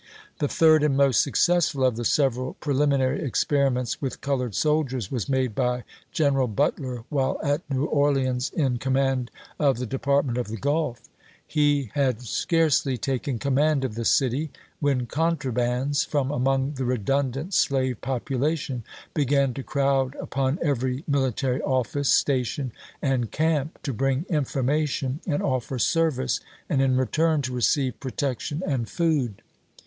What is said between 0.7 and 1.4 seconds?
and most